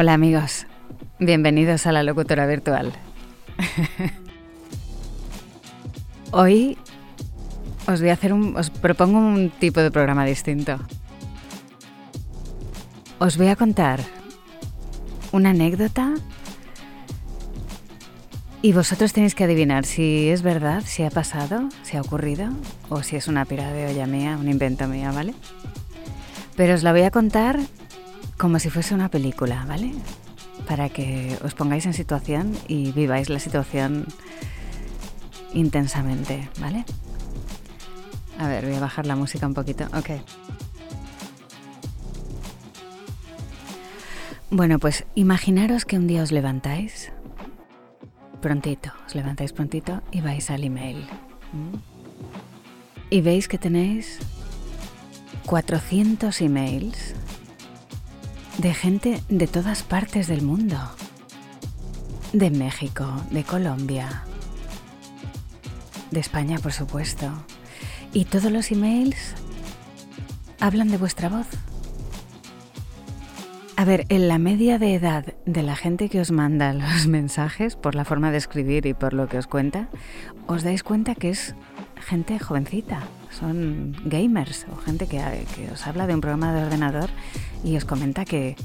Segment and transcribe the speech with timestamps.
[0.00, 0.68] Hola amigos,
[1.18, 2.92] bienvenidos a la locutora virtual.
[6.30, 6.78] Hoy
[7.88, 10.78] os voy a hacer un, os propongo un tipo de programa distinto.
[13.18, 13.98] Os voy a contar
[15.32, 16.14] una anécdota
[18.62, 22.50] y vosotros tenéis que adivinar si es verdad, si ha pasado, si ha ocurrido
[22.88, 25.34] o si es una pira de olla mía, un invento mío, ¿vale?
[26.54, 27.58] Pero os la voy a contar
[28.38, 29.92] como si fuese una película, ¿vale?
[30.66, 34.06] Para que os pongáis en situación y viváis la situación
[35.52, 36.84] intensamente, ¿vale?
[38.38, 39.84] A ver, voy a bajar la música un poquito.
[39.86, 40.10] Ok.
[44.50, 47.12] Bueno, pues imaginaros que un día os levantáis
[48.40, 51.06] prontito, os levantáis prontito y vais al email.
[53.10, 54.20] Y veis que tenéis
[55.46, 57.14] 400 emails
[58.58, 60.76] de gente de todas partes del mundo.
[62.32, 64.24] De México, de Colombia,
[66.10, 67.30] de España, por supuesto.
[68.12, 69.34] Y todos los emails
[70.60, 71.46] hablan de vuestra voz.
[73.76, 77.76] A ver, en la media de edad de la gente que os manda los mensajes,
[77.76, 79.88] por la forma de escribir y por lo que os cuenta,
[80.48, 81.54] os dais cuenta que es
[82.00, 85.20] gente jovencita, son gamers o gente que,
[85.72, 87.10] os habla de un programa de ordenador
[87.64, 88.56] y os comenta que,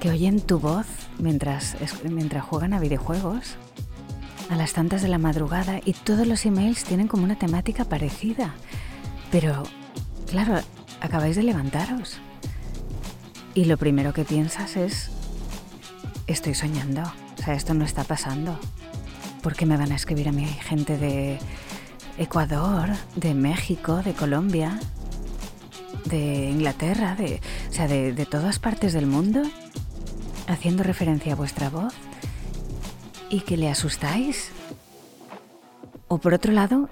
[0.00, 0.86] que oyen tu voz
[1.18, 3.56] mientras, mientras juegan a videojuegos
[4.50, 8.54] a las tantas de la madrugada y todos los emails tienen como una temática parecida.
[9.30, 9.62] Pero,
[10.26, 10.60] claro,
[11.00, 12.18] acabáis de levantaros
[13.54, 15.10] y lo primero que piensas es,
[16.26, 18.58] estoy soñando, o sea, esto no está pasando.
[19.42, 21.38] ¿Por qué me van a escribir a mí gente de
[22.22, 24.78] Ecuador, de México, de Colombia,
[26.04, 29.42] de Inglaterra, de, o sea, de, de todas partes del mundo,
[30.48, 31.94] haciendo referencia a vuestra voz
[33.30, 34.50] y que le asustáis?
[36.08, 36.88] O por otro lado,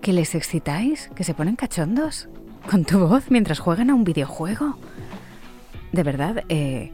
[0.00, 2.28] que les excitáis, que se ponen cachondos
[2.68, 4.76] con tu voz mientras juegan a un videojuego
[5.92, 6.92] de verdad, eh,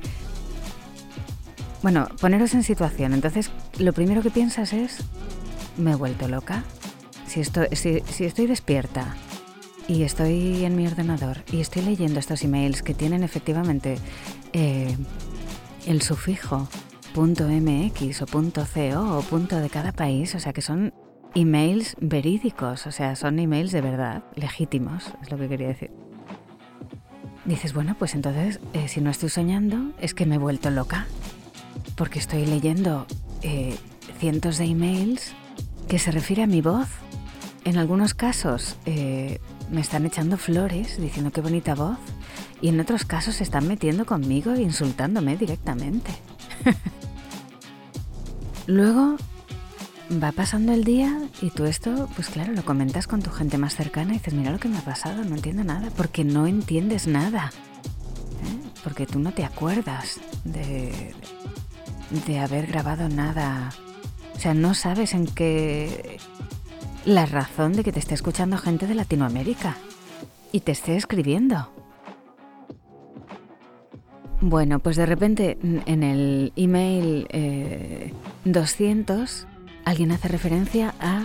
[1.83, 3.13] bueno, poneros en situación.
[3.13, 4.99] Entonces, lo primero que piensas es,
[5.77, 6.65] me he vuelto loca.
[7.27, 9.17] Si, si, estoy despierta
[9.89, 13.99] y estoy en mi ordenador y estoy leyendo estos emails que tienen efectivamente
[14.53, 14.97] eh,
[15.87, 16.69] el sufijo
[17.15, 20.93] .mx o .co o punto de cada país, o sea que son
[21.35, 25.91] emails verídicos, o sea, son emails de verdad, legítimos, es lo que quería decir
[27.47, 31.07] dices, bueno, pues entonces, eh, si no estoy soñando, es que me he vuelto loca,
[31.95, 33.07] porque estoy leyendo
[33.43, 33.77] eh,
[34.19, 35.33] cientos de emails
[35.89, 36.89] que se refiere a mi voz.
[37.67, 39.41] En algunos casos eh,
[39.73, 41.99] me están echando flores diciendo qué bonita voz
[42.61, 46.13] y en otros casos se están metiendo conmigo e insultándome directamente.
[48.69, 49.17] Luego
[50.23, 53.75] va pasando el día y tú esto, pues claro, lo comentas con tu gente más
[53.75, 57.09] cercana y dices, mira lo que me ha pasado, no entiendo nada, porque no entiendes
[57.09, 57.51] nada.
[58.45, 58.71] ¿eh?
[58.85, 61.17] Porque tú no te acuerdas de,
[62.29, 63.73] de haber grabado nada.
[64.37, 66.21] O sea, no sabes en qué...
[67.07, 69.77] La razón de que te esté escuchando gente de Latinoamérica
[70.51, 71.71] y te esté escribiendo.
[74.41, 77.29] Bueno, pues de repente en el email
[78.45, 79.47] 200 eh,
[79.85, 81.23] alguien hace referencia a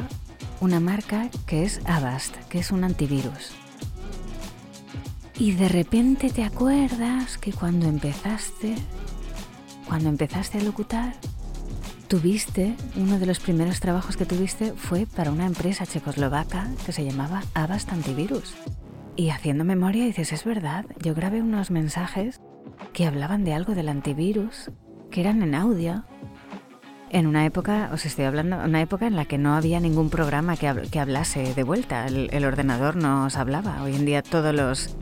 [0.59, 3.53] una marca que es Avast, que es un antivirus.
[5.39, 8.75] Y de repente te acuerdas que cuando empezaste,
[9.87, 11.15] cuando empezaste a locutar,
[12.11, 17.05] tuviste, uno de los primeros trabajos que tuviste fue para una empresa checoslovaca que se
[17.05, 18.53] llamaba Avast Antivirus.
[19.15, 22.41] Y haciendo memoria dices, es verdad, yo grabé unos mensajes
[22.91, 24.71] que hablaban de algo del antivirus,
[25.09, 26.03] que eran en audio,
[27.11, 30.57] en una época, os estoy hablando, una época en la que no había ningún programa
[30.57, 32.07] que, hablase de vuelta.
[32.07, 33.83] El, ordenador no os hablaba.
[33.83, 34.97] Hoy en día todos los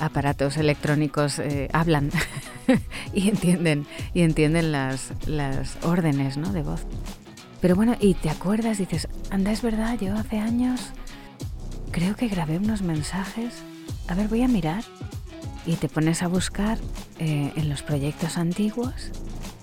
[0.00, 2.10] aparatos electrónicos eh, hablan
[3.14, 6.52] y entienden, y entienden las, las órdenes ¿no?
[6.52, 6.82] de voz.
[7.60, 10.92] Pero bueno, y te acuerdas, dices, anda, es verdad, yo hace años
[11.90, 13.54] creo que grabé unos mensajes.
[14.06, 14.84] A ver, voy a mirar.
[15.66, 16.78] Y te pones a buscar
[17.18, 19.10] eh, en los proyectos antiguos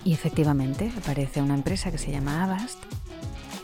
[0.03, 2.77] y efectivamente aparece una empresa que se llama Avast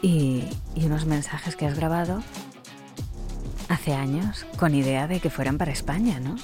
[0.01, 0.43] y,
[0.75, 2.23] unos mensajes que has grabado
[3.69, 6.35] hace años con idea de que fueran para España, ¿no?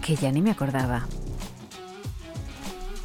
[0.00, 1.06] Que ya ni me acordaba.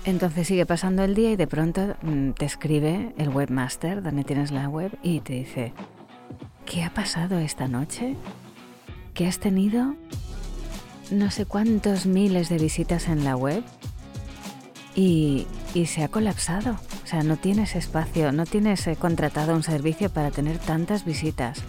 [0.06, 4.52] Entonces sigue pasando el día y de pronto mm, te escribe el webmaster donde tienes
[4.52, 5.74] la web y te dice,
[6.66, 8.16] ¿qué ha pasado esta noche?
[9.14, 9.96] ¿Que has tenido
[11.12, 13.64] no sé cuántos miles de visitas en la web
[14.96, 15.48] y,
[15.86, 16.78] se ha colapsado.
[17.04, 21.60] O sea, no tienes espacio, no tienes eh, contratado un servicio para tener tantas visitas.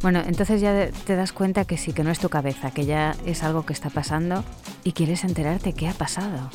[0.00, 3.16] Bueno, entonces ya te das cuenta que sí, que no es tu cabeza, que ya
[3.26, 4.44] es algo que está pasando
[4.84, 6.50] y quieres enterarte qué ha pasado.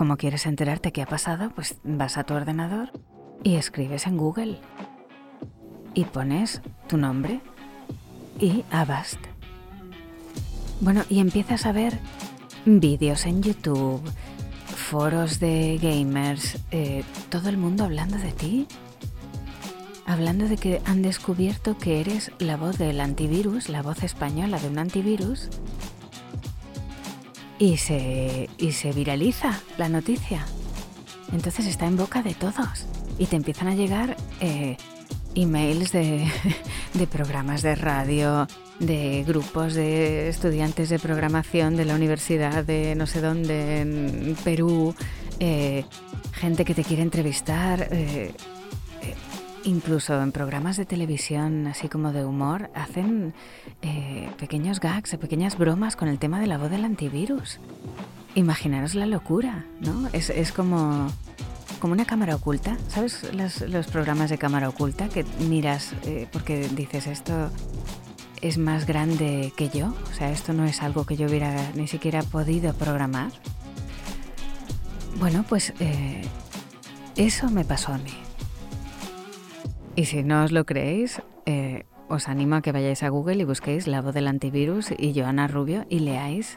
[0.00, 2.90] Como quieres enterarte qué ha pasado, pues vas a tu ordenador
[3.42, 4.58] y escribes en Google
[5.92, 7.42] y pones tu nombre
[8.38, 9.18] y Avast.
[10.80, 11.98] Bueno, y empiezas a ver
[12.64, 14.00] vídeos en YouTube,
[14.74, 18.66] foros de gamers, eh, todo el mundo hablando de ti.
[20.06, 24.68] Hablando de que han descubierto que eres la voz del antivirus, la voz española de
[24.68, 25.50] un antivirus.
[27.60, 30.44] Y se, y se viraliza la noticia.
[31.32, 32.86] Entonces está en boca de todos.
[33.18, 34.76] Y te empiezan a llegar eh,
[35.36, 36.26] emails de,
[36.94, 38.48] de programas de radio,
[38.80, 44.94] de grupos de estudiantes de programación de la universidad de no sé dónde, en Perú,
[45.38, 45.84] eh,
[46.32, 48.32] gente que te quiere entrevistar, eh,
[49.64, 53.34] incluso en programas de televisión, así como de humor, hacen
[54.38, 57.58] pequeños gags, pequeñas bromas con el tema de la voz del antivirus.
[58.34, 60.08] Imaginaros la locura, ¿no?
[60.12, 61.10] Es, como
[61.80, 62.76] como una cámara oculta.
[62.88, 65.94] ¿Sabes los, programas de cámara oculta que miras
[66.30, 67.50] porque dices esto
[68.40, 71.86] es más grande que yo, o sea, esto no es algo que yo hubiera ni
[71.86, 73.30] siquiera podido programar.
[75.18, 76.22] Bueno, pues eh,
[77.16, 78.14] eso me pasó a mí.
[80.00, 83.44] Y si no os lo creéis, eh, os animo a que vayáis a Google y
[83.44, 86.56] busquéis la voz del antivirus y Joana Rubio y leáis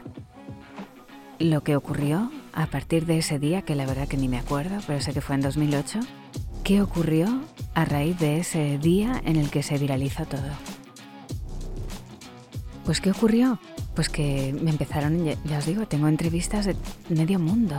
[1.38, 4.78] lo que ocurrió a partir de ese día, que la verdad que ni me acuerdo,
[4.86, 6.00] pero sé que fue en 2008,
[6.62, 7.42] qué ocurrió
[7.74, 10.40] a raíz de ese día en el que se viralizó todo.
[12.86, 13.58] Pues ¿qué ocurrió?
[13.94, 16.76] Pues que me empezaron, ya os digo, tengo entrevistas de
[17.10, 17.76] medio mundo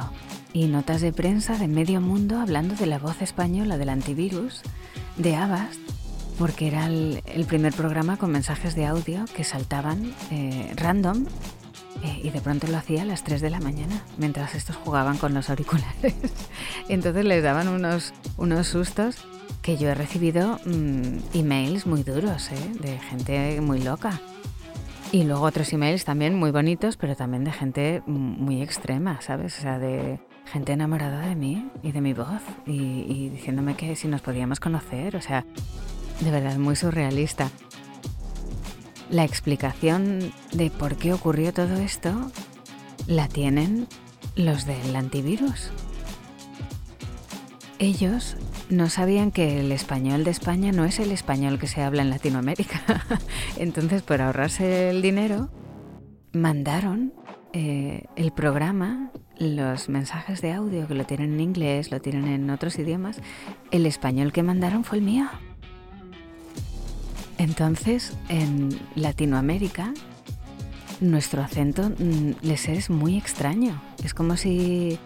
[0.54, 4.62] y notas de prensa de medio mundo hablando de la voz española del antivirus,
[5.18, 5.80] de Avast,
[6.38, 11.26] porque era el, primer programa con mensajes de audio que saltaban eh, random
[12.04, 15.18] eh, y de pronto lo hacía a las 3 de la mañana, mientras estos jugaban
[15.18, 16.14] con los auriculares.
[16.90, 19.18] Entonces les daban unos, unos sustos
[19.62, 22.72] que yo he recibido mm, emails muy duros, ¿eh?
[22.80, 24.20] de gente muy loca.
[25.12, 29.58] Y luego otros emails también muy bonitos, pero también de gente muy extrema, ¿sabes?
[29.60, 34.08] O sea, de gente enamorada de mí y de mi voz y, diciéndome que si
[34.08, 35.46] nos podíamos conocer, o sea,
[36.22, 37.50] de verdad muy surrealista.
[39.10, 42.32] La explicación de por qué ocurrió todo esto
[43.08, 43.88] la tienen
[44.36, 45.72] los del antivirus.
[47.78, 48.38] Ellos
[48.70, 52.10] no sabían que el español de España no es el español que se habla en
[52.10, 52.82] Latinoamérica.
[53.58, 55.50] Entonces, por ahorrarse el dinero,
[56.32, 57.14] mandaron
[57.54, 62.50] eh, el programa, los mensajes de audio que lo tienen en inglés, lo tienen en
[62.50, 63.18] otros idiomas.
[63.72, 65.28] El español que mandaron fue el mío.
[67.38, 69.94] Entonces, en Latinoamérica,
[71.02, 73.82] nuestro acento mm, les es muy extraño.
[74.04, 74.98] Es como si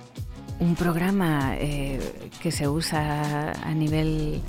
[0.60, 2.00] un programa eh,
[2.42, 4.42] que se usa a nivel,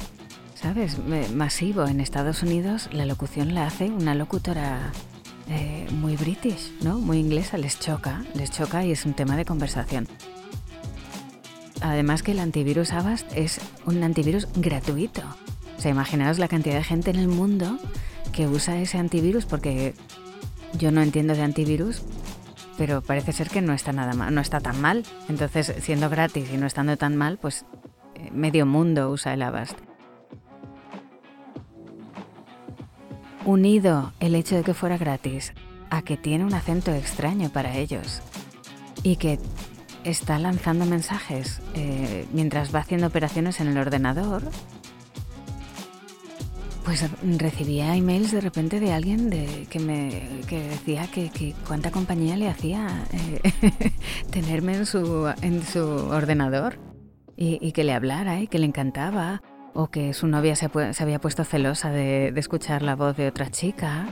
[0.54, 0.98] ¿sabes?,
[1.34, 4.92] masivo en Estados Unidos, la locución la hace una locutora
[5.50, 6.98] eh, muy british, ¿no?
[6.98, 10.06] Muy inglesa, les choca, les choca y es un tema de conversación.
[11.80, 15.22] Además que el antivirus Avast es un antivirus gratuito.
[15.76, 17.78] O sea, imaginaos la cantidad de gente en el mundo
[18.32, 19.94] que usa ese antivirus porque
[20.78, 22.02] yo no entiendo de antivirus,
[22.78, 25.04] pero parece ser que no está nada mal, no está tan mal.
[25.28, 27.64] Entonces, siendo gratis y no estando tan mal, pues
[28.14, 29.76] eh, medio mundo usa el Avast.
[33.44, 35.52] Unido el hecho de que fuera gratis
[35.90, 38.22] a que tiene un acento extraño para ellos
[39.02, 39.38] y que
[40.04, 44.42] está lanzando mensajes eh, mientras va haciendo operaciones en el ordenador,
[46.84, 47.04] pues
[47.38, 49.30] recibía emails de repente de alguien
[49.68, 53.92] que me decía que, cuánta compañía le hacía eh,
[54.30, 56.78] tenerme en su, en su ordenador
[57.36, 59.42] y, que le hablara y que le encantaba
[59.74, 64.06] o que su novia se, había puesto celosa de, escuchar la voz de otra chica.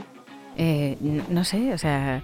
[0.57, 0.97] Eh,
[1.29, 2.23] no, sé, o sea,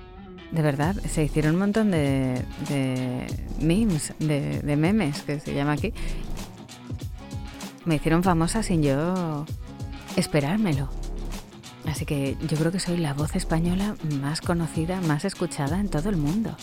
[0.52, 3.28] de verdad, se hicieron un montón de, de
[3.60, 5.94] memes, de, de memes, que se llama aquí.
[7.86, 9.46] Me hicieron famosa sin yo
[10.16, 10.90] esperármelo.
[11.88, 16.10] Así que yo creo que soy la voz española más conocida, más escuchada en todo
[16.10, 16.56] el mundo.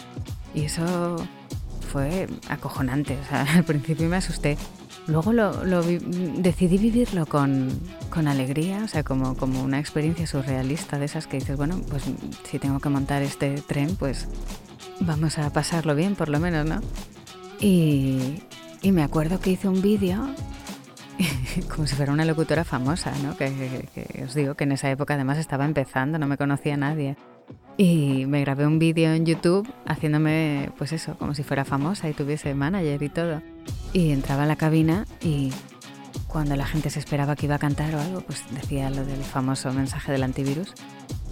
[0.55, 1.17] Y eso
[1.93, 3.17] fue acojonante.
[3.25, 4.57] O sea, al principio me asusté.
[5.09, 7.69] Luego lo, decidí vivirlo con,
[8.09, 12.05] con, alegría, o sea, como, como una experiencia surrealista de esas que dices, bueno, pues
[12.45, 14.29] si tengo que montar este tren, pues
[15.01, 16.81] vamos a pasarlo bien por lo menos, ¿no?
[17.61, 18.43] Y,
[18.83, 20.19] me acuerdo que hice un vídeo
[21.75, 23.37] como si fuera una locutora famosa, ¿no?
[23.37, 27.17] Que, que, os digo que en esa época además estaba empezando, no me conocía nadie.
[27.83, 32.13] Y me grabé un vídeo en YouTube haciéndome, pues eso, como si fuera famosa y
[32.13, 33.43] tuviese manager y todo.
[33.93, 35.51] Y entraba a la cabina y
[36.29, 39.25] cuando la gente se esperaba que iba a cantar o algo, pues decía lo del
[39.25, 40.75] famoso mensaje del antivirus.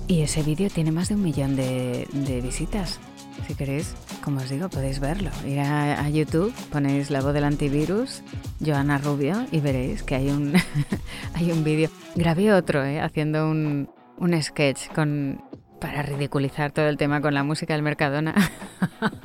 [0.09, 2.09] Y ese vídeo tiene más de un millón de,
[2.43, 2.99] visitas.
[3.47, 5.31] Si queréis, como os digo, podéis verlo.
[5.47, 8.25] Ir a, YouTube, ponéis la voz del antivirus,
[8.59, 10.55] Joana Rubio, y veréis que hay un,
[11.35, 11.91] hay un vídeo.
[12.17, 13.01] Grabé otro, ¿eh?
[13.01, 13.89] haciendo un,
[14.19, 15.41] un sketch con
[15.81, 18.35] para ridiculizar todo el tema con la música del Mercadona,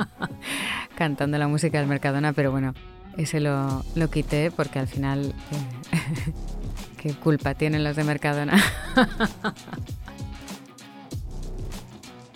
[0.96, 2.74] cantando la música del Mercadona, pero bueno,
[3.18, 6.32] ese lo, lo quité porque al final, eh,
[6.98, 8.62] ¿qué culpa tienen los de Mercadona?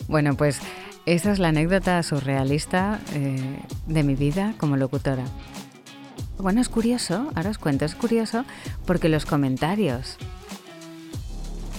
[0.08, 0.60] bueno, pues
[1.06, 5.24] esa es la anécdota surrealista eh, de mi vida como locutora.
[6.38, 8.46] Bueno, es curioso, ahora os cuento, es curioso
[8.86, 10.18] porque los comentarios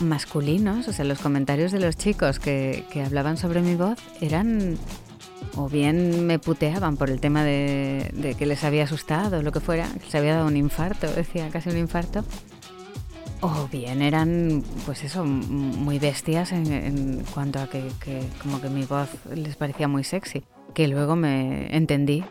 [0.00, 4.78] masculinos, o sea, los comentarios de los chicos que, hablaban sobre mi voz eran
[5.56, 9.88] o bien me puteaban por el tema de, que les había asustado, lo que fuera,
[9.94, 12.24] que les había dado un infarto, decía casi un infarto,
[13.40, 17.82] o bien eran, pues eso, muy bestias en, cuanto a que,
[18.42, 22.24] como que mi voz les parecía muy sexy, que luego me entendí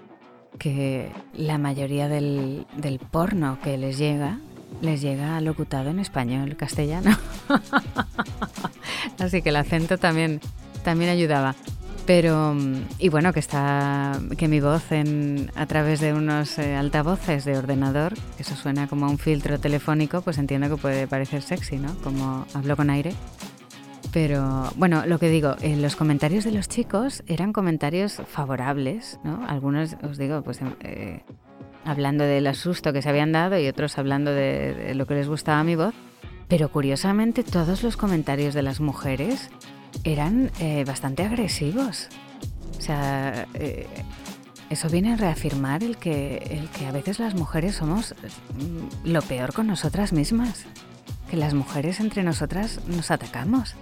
[0.57, 4.39] que la mayoría del, del porno que les llega
[4.81, 7.17] les llega locutado en español, castellano.
[9.19, 10.39] Así que el acento también,
[10.83, 11.55] también ayudaba.
[12.05, 12.55] Pero,
[12.97, 17.55] y bueno, que está, que mi voz en, a través de unos eh, altavoces de
[17.55, 21.93] ordenador, eso suena como un filtro telefónico, pues entiendo que puede parecer sexy, ¿no?
[22.03, 23.13] Como hablo con aire.
[24.11, 29.45] Pero bueno, lo que digo, en los comentarios de los chicos eran comentarios favorables, ¿no?
[29.47, 31.21] Algunos, os digo, pues eh,
[31.85, 35.63] hablando del asusto que se habían dado y otros hablando de, lo que les gustaba
[35.63, 35.93] mi voz.
[36.49, 39.49] Pero curiosamente todos los comentarios de las mujeres
[40.03, 42.09] eran eh, bastante agresivos.
[42.77, 43.87] O sea, eh,
[44.69, 48.15] eso viene a reafirmar el que, el que a veces las mujeres somos
[48.55, 50.65] mm, lo peor con nosotras mismas.
[51.29, 53.75] Que las mujeres entre nosotras nos atacamos.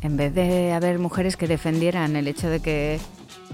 [0.00, 2.98] En vez de haber mujeres que defendieran el hecho de que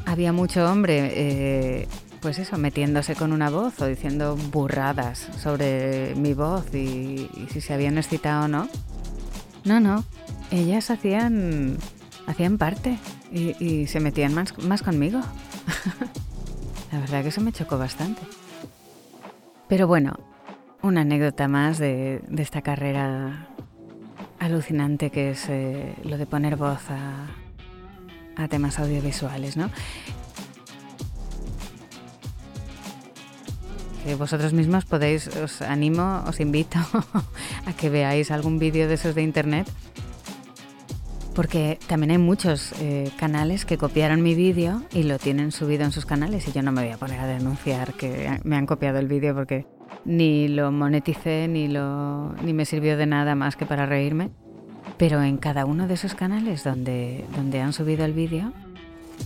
[0.05, 1.89] había mucho hombre eh,
[2.27, 7.73] pues eso, metiéndose con una voz o diciendo burradas sobre mi voz y, si se
[7.73, 8.69] habían excitado o no.
[9.63, 10.05] No, no,
[10.51, 11.77] ellas hacían,
[12.27, 12.99] hacían parte
[13.31, 15.21] y, se metían más, más conmigo.
[16.91, 18.23] La verdad que eso me chocó bastante.
[19.69, 20.19] Pero bueno,
[20.83, 23.51] una anécdota más de, esta carrera
[24.41, 27.29] alucinante que es eh, lo de poner voz a,
[28.35, 29.71] a temas audiovisuales, ¿no?
[34.15, 36.79] Vosotros mismos podéis, os animo, os invito
[37.67, 39.67] a que veáis algún vídeo de esos de internet,
[41.35, 45.93] porque también hay muchos eh, canales que copiaron mi vídeo y lo tienen subido en
[45.93, 48.99] sus canales y yo no me voy a poner a denunciar que me han copiado
[48.99, 49.67] el vídeo porque
[50.07, 54.31] ni lo moneticé ni, lo, ni me sirvió de nada más que para reírme.
[54.97, 58.53] Pero en cada uno de esos canales donde, donde han subido el vídeo,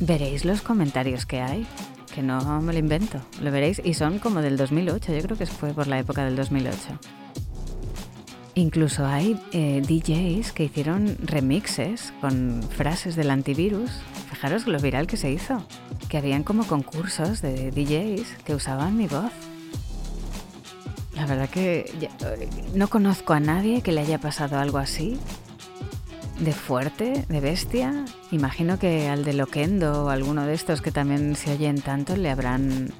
[0.01, 1.67] veréis los comentarios que hay
[2.15, 5.47] que no me lo invento, lo veréis, y son como del 2008, yo creo que
[5.47, 6.77] fue por la época del 2008.
[8.55, 13.91] Incluso hay eh, DJs que hicieron remixes con frases del antivirus.
[14.29, 15.65] Fijaros lo viral que se hizo,
[16.09, 19.33] que habían como concursos de DJs que usaban mi voz.
[21.15, 25.19] La verdad que eh, no conozco a nadie que le haya pasado algo así
[26.41, 28.05] de fuerte, de bestia.
[28.31, 32.31] Imagino que al de Loquendo o alguno de estos que también se oyen tanto le
[32.31, 32.93] habrán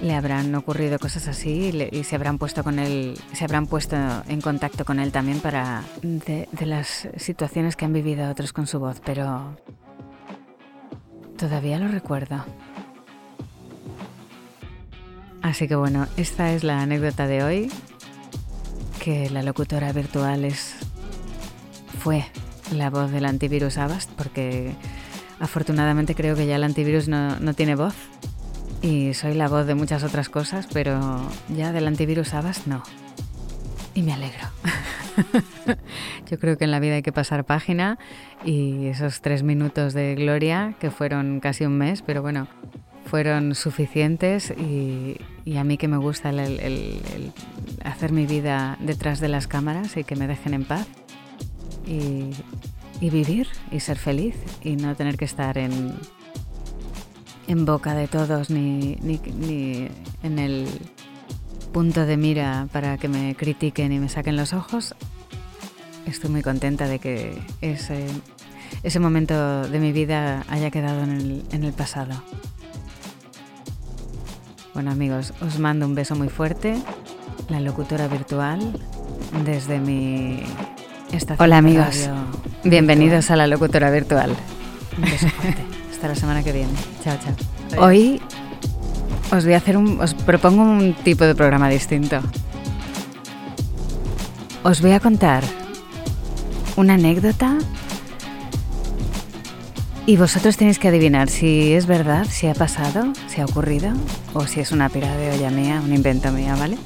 [0.00, 3.96] le habrán ocurrido cosas así y, se habrán puesto con él, se habrán puesto
[4.28, 8.66] en contacto con él también para de, de las situaciones que han vivido otros con
[8.66, 9.56] su voz, pero
[11.38, 12.44] todavía lo recuerdo.
[15.42, 17.70] Así que bueno, esta es la anécdota de hoy,
[19.02, 20.74] que la locutora virtual es
[22.00, 22.26] fue
[22.72, 24.72] la voz del antivirus Avast, porque
[25.40, 27.94] afortunadamente creo que ya el antivirus no, tiene voz.
[28.82, 32.82] Y soy la voz de muchas otras cosas, pero ya del antivirus Avast no.
[33.94, 34.46] Y me alegro.
[36.30, 37.98] Yo creo que en la vida hay que pasar página
[38.44, 42.48] y esos tres minutos de gloria, que fueron casi un mes, pero bueno,
[43.06, 45.16] fueron suficientes y,
[45.56, 47.32] a mí que me gusta el,
[47.84, 50.88] hacer mi vida detrás de las cámaras y que me dejen en paz,
[51.86, 52.30] y,
[53.00, 55.94] vivir y ser feliz y no tener que estar en,
[57.48, 59.88] en boca de todos ni, ni,
[60.22, 60.66] en el
[61.72, 64.94] punto de mira para que me critiquen y me saquen los ojos,
[66.06, 68.06] estoy muy contenta de que ese,
[68.82, 72.22] ese momento de mi vida haya quedado en el, en el pasado.
[74.72, 76.82] Bueno amigos, os mando un beso muy fuerte,
[77.48, 78.80] la locutora virtual,
[79.44, 80.42] desde mi
[81.16, 81.44] estación.
[81.44, 82.08] Hola amigos,
[82.64, 84.34] bienvenidos a la locutora virtual.
[84.96, 85.62] Un beso fuerte.
[85.92, 86.72] Hasta la semana que viene.
[87.02, 87.84] Chao, chao.
[87.84, 88.20] Hoy
[89.32, 92.20] os voy a hacer un, os propongo un tipo de programa distinto.
[94.62, 95.44] Os voy a contar
[96.76, 97.58] una anécdota
[100.06, 103.92] y vosotros tenéis que adivinar si es verdad, si ha pasado, si ha ocurrido
[104.34, 106.76] o si es una pira de olla mía, un invento mía, ¿vale?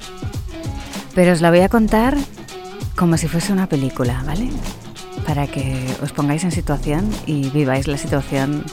[1.15, 2.17] Pero os la voy a contar
[2.99, 4.51] como si fuese una película, ¿vale?
[5.25, 8.65] Para que os pongáis en situación y viváis la situación